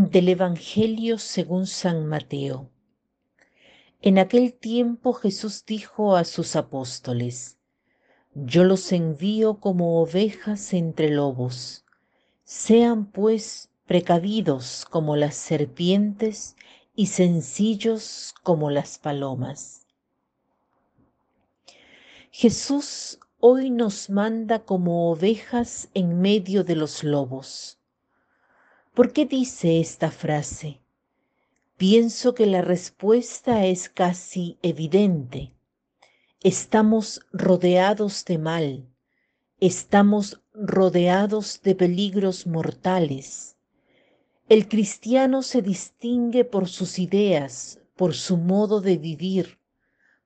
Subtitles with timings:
[0.00, 2.70] Del Evangelio según San Mateo.
[4.00, 7.58] En aquel tiempo Jesús dijo a sus apóstoles,
[8.32, 11.84] Yo los envío como ovejas entre lobos.
[12.44, 16.54] Sean pues precavidos como las serpientes
[16.94, 19.84] y sencillos como las palomas.
[22.30, 27.78] Jesús hoy nos manda como ovejas en medio de los lobos.
[28.98, 30.80] ¿Por qué dice esta frase?
[31.76, 35.52] Pienso que la respuesta es casi evidente.
[36.42, 38.88] Estamos rodeados de mal,
[39.60, 43.56] estamos rodeados de peligros mortales.
[44.48, 49.60] El cristiano se distingue por sus ideas, por su modo de vivir,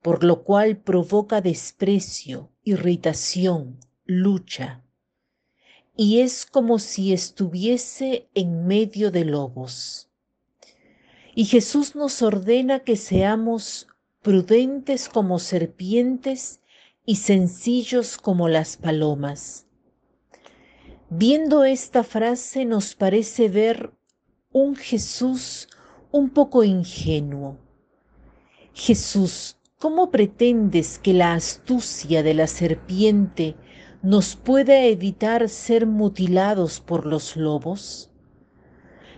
[0.00, 4.84] por lo cual provoca desprecio, irritación, lucha.
[5.96, 10.08] Y es como si estuviese en medio de lobos.
[11.34, 13.86] Y Jesús nos ordena que seamos
[14.22, 16.60] prudentes como serpientes
[17.06, 19.66] y sencillos como las palomas.
[21.08, 23.92] Viendo esta frase nos parece ver
[24.52, 25.68] un Jesús
[26.12, 27.58] un poco ingenuo.
[28.74, 33.56] Jesús, ¿cómo pretendes que la astucia de la serpiente
[34.02, 38.10] nos pueda evitar ser mutilados por los lobos?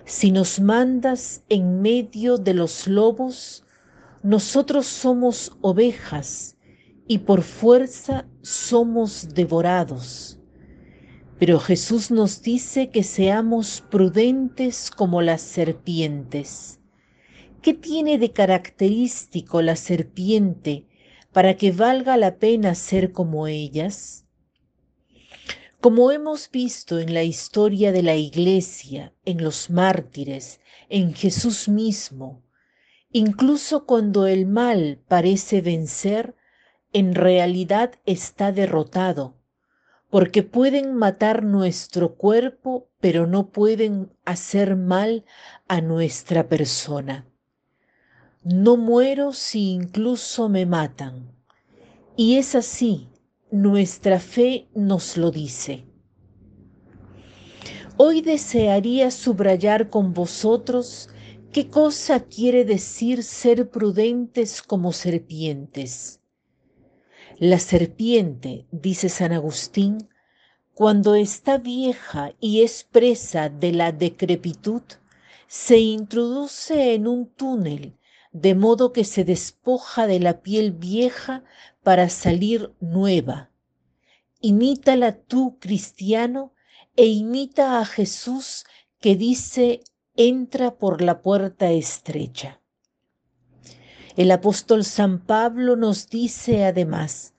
[0.05, 3.65] Si nos mandas en medio de los lobos,
[4.25, 6.57] nosotros somos ovejas
[7.07, 10.41] y por fuerza somos devorados.
[11.39, 16.81] Pero Jesús nos dice que seamos prudentes como las serpientes.
[17.63, 20.87] ¿Qué tiene de característico la serpiente
[21.33, 24.22] para que valga la pena ser como ellas?
[25.83, 32.45] Como hemos visto en la historia de la Iglesia, en los mártires, en Jesús mismo,
[33.11, 36.37] incluso cuando el mal parece vencer,
[36.93, 39.35] en realidad está derrotado,
[40.09, 45.25] porque pueden matar nuestro cuerpo, pero no pueden hacer mal
[45.67, 47.27] a nuestra persona.
[48.45, 51.35] No muero si incluso me matan.
[52.17, 53.09] Y es así
[53.53, 55.85] nuestra fe nos lo dice.
[57.99, 61.11] Hoy desearía subrayar con vosotros
[61.53, 66.21] qué cosa quiere decir ser prudentes como serpientes.
[67.39, 70.09] La serpiente, dice San Agustín,
[70.73, 74.83] cuando está vieja y es presa de la decrepitud,
[75.47, 77.99] se introduce en un túnel,
[78.33, 81.45] de modo que se despoja de la piel vieja
[81.83, 83.51] para salir nueva.
[84.41, 86.53] Imítala tú, cristiano,
[86.97, 88.65] e imita a Jesús
[89.01, 89.83] que dice,
[90.17, 92.61] entra por la puerta estrecha.
[94.17, 97.35] El apóstol San Pablo nos dice además,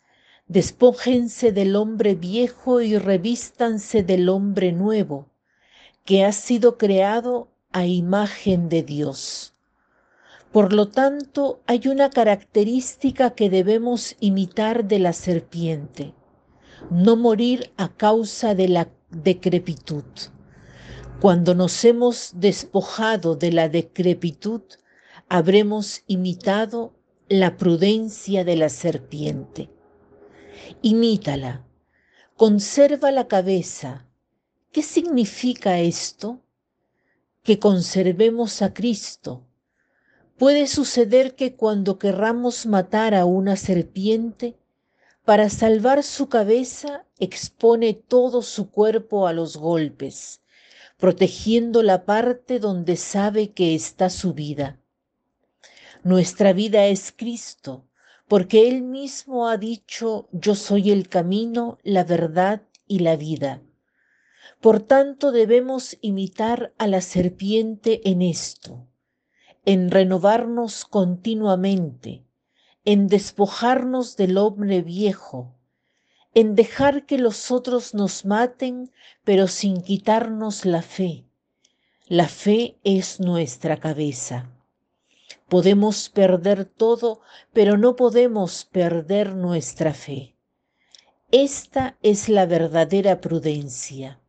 [0.47, 5.29] despójense del hombre viejo y revístanse del hombre nuevo,
[6.03, 9.52] que ha sido creado a imagen de Dios.
[10.53, 16.13] Por lo tanto, hay una característica que debemos imitar de la serpiente,
[16.91, 20.03] no morir a causa de la decrepitud.
[21.19, 24.61] Cuando nos hemos despojado de la decrepitud,
[25.27, 26.93] habremos imitado
[27.29, 29.71] la prudencia de la serpiente.
[30.83, 31.65] Imítala,
[32.37, 34.05] conserva la cabeza.
[34.71, 36.41] ¿Qué significa esto?
[37.41, 39.47] Que conservemos a Cristo
[40.43, 44.57] Puede suceder que cuando querramos matar a una serpiente,
[45.23, 50.41] para salvar su cabeza expone todo su cuerpo a los golpes,
[50.97, 54.81] protegiendo la parte donde sabe que está su vida.
[56.03, 57.85] Nuestra vida es Cristo,
[58.27, 63.61] porque Él mismo ha dicho, yo soy el camino, la verdad y la vida.
[64.59, 68.89] Por tanto debemos imitar a la serpiente en esto
[69.65, 72.25] en renovarnos continuamente,
[72.85, 75.55] en despojarnos del hombre viejo,
[76.33, 78.91] en dejar que los otros nos maten,
[79.23, 81.25] pero sin quitarnos la fe.
[82.07, 84.49] La fe es nuestra cabeza.
[85.47, 87.21] Podemos perder todo,
[87.53, 90.35] pero no podemos perder nuestra fe.
[91.31, 94.19] Esta es la verdadera prudencia.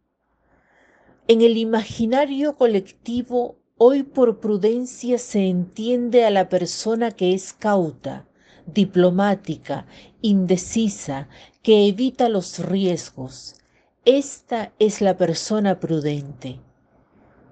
[1.27, 8.27] En el imaginario colectivo Hoy por prudencia se entiende a la persona que es cauta,
[8.67, 9.87] diplomática,
[10.23, 11.29] indecisa,
[11.63, 13.57] que evita los riesgos.
[14.05, 16.61] Esta es la persona prudente.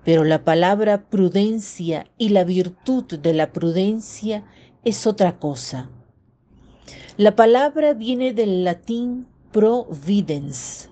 [0.04, 4.44] pero la palabra prudencia y la virtud de la prudencia
[4.84, 5.90] es otra cosa.
[7.16, 10.88] La palabra viene del latín providence,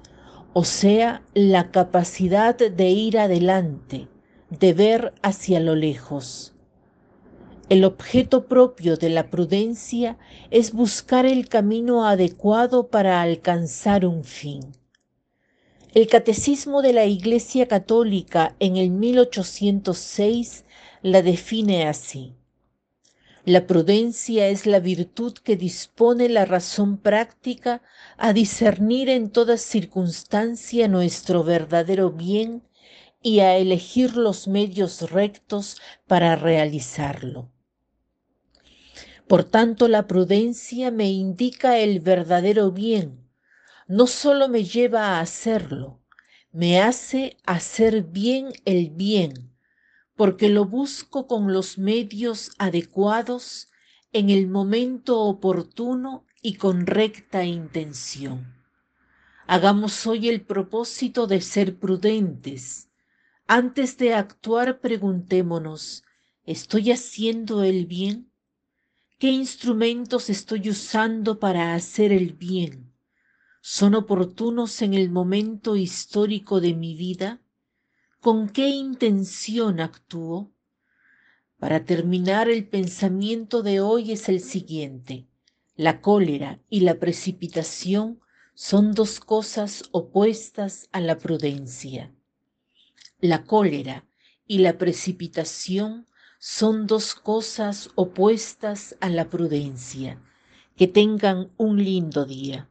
[0.52, 4.08] o sea, la capacidad de ir adelante,
[4.50, 6.52] de ver hacia lo lejos.
[7.68, 10.18] El objeto propio de la prudencia
[10.50, 14.72] es buscar el camino adecuado para alcanzar un fin.
[15.94, 20.64] El Catecismo de la Iglesia Católica en el 1806
[21.02, 22.34] la define así.
[23.44, 27.82] La prudencia es la virtud que dispone la razón práctica
[28.18, 32.62] a discernir en toda circunstancia nuestro verdadero bien
[33.22, 37.50] y a elegir los medios rectos para realizarlo.
[39.28, 43.28] Por tanto, la prudencia me indica el verdadero bien,
[43.86, 46.00] no solo me lleva a hacerlo,
[46.52, 49.52] me hace hacer bien el bien,
[50.16, 53.68] porque lo busco con los medios adecuados
[54.12, 58.54] en el momento oportuno y con recta intención.
[59.46, 62.89] Hagamos hoy el propósito de ser prudentes.
[63.52, 66.04] Antes de actuar preguntémonos,
[66.44, 68.30] ¿estoy haciendo el bien?
[69.18, 72.92] ¿Qué instrumentos estoy usando para hacer el bien?
[73.60, 77.40] ¿Son oportunos en el momento histórico de mi vida?
[78.20, 80.52] ¿Con qué intención actúo?
[81.58, 85.26] Para terminar, el pensamiento de hoy es el siguiente.
[85.74, 88.20] La cólera y la precipitación
[88.54, 92.14] son dos cosas opuestas a la prudencia.
[93.22, 94.06] La cólera
[94.46, 96.06] y la precipitación
[96.38, 100.18] son dos cosas opuestas a la prudencia.
[100.74, 102.69] Que tengan un lindo día.